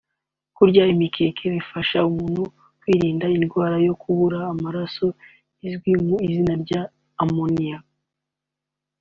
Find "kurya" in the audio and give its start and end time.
0.55-0.83